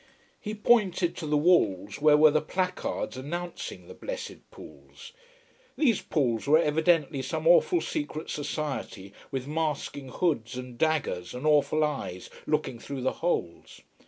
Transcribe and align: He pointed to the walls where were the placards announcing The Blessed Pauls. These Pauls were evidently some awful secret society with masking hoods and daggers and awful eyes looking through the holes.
He 0.39 0.55
pointed 0.55 1.15
to 1.17 1.27
the 1.27 1.37
walls 1.37 2.01
where 2.01 2.17
were 2.17 2.31
the 2.31 2.41
placards 2.41 3.17
announcing 3.17 3.87
The 3.87 3.93
Blessed 3.93 4.37
Pauls. 4.49 5.11
These 5.77 6.01
Pauls 6.01 6.47
were 6.47 6.57
evidently 6.57 7.21
some 7.21 7.45
awful 7.47 7.81
secret 7.81 8.27
society 8.27 9.13
with 9.29 9.45
masking 9.45 10.07
hoods 10.09 10.57
and 10.57 10.75
daggers 10.75 11.35
and 11.35 11.45
awful 11.45 11.83
eyes 11.83 12.31
looking 12.47 12.79
through 12.79 13.01
the 13.01 13.11
holes. 13.21 13.81